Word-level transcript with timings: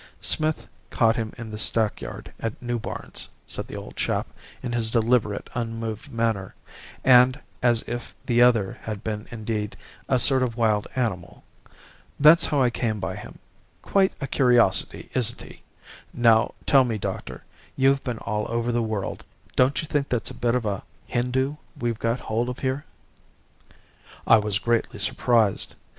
"'Smith 0.19 0.67
caught 0.89 1.15
him 1.15 1.31
in 1.37 1.51
the 1.51 1.59
stackyard 1.59 2.33
at 2.39 2.59
New 2.59 2.79
Barns,' 2.79 3.29
said 3.45 3.67
the 3.67 3.75
old 3.75 3.95
chap 3.95 4.25
in 4.63 4.71
his 4.73 4.89
deliberate, 4.89 5.47
unmoved 5.53 6.11
manner, 6.11 6.55
and 7.03 7.39
as 7.61 7.83
if 7.85 8.15
the 8.25 8.41
other 8.41 8.79
had 8.81 9.03
been 9.03 9.27
indeed 9.29 9.77
a 10.09 10.17
sort 10.17 10.41
of 10.41 10.57
wild 10.57 10.87
animal. 10.95 11.43
'That's 12.19 12.47
how 12.47 12.59
I 12.63 12.71
came 12.71 12.99
by 12.99 13.15
him. 13.15 13.37
Quite 13.83 14.13
a 14.19 14.25
curiosity, 14.25 15.11
isn't 15.13 15.43
he? 15.43 15.61
Now 16.11 16.55
tell 16.65 16.83
me, 16.83 16.97
doctor 16.97 17.43
you've 17.75 18.03
been 18.03 18.17
all 18.17 18.47
over 18.49 18.71
the 18.71 18.81
world 18.81 19.23
don't 19.55 19.83
you 19.83 19.87
think 19.87 20.09
that's 20.09 20.31
a 20.31 20.33
bit 20.33 20.55
of 20.55 20.65
a 20.65 20.81
Hindoo 21.05 21.57
we've 21.79 21.99
got 21.99 22.21
hold 22.21 22.49
of 22.49 22.57
here.' 22.57 22.85
"I 24.25 24.39
was 24.39 24.57
greatly 24.57 24.97
surprised. 24.97 25.75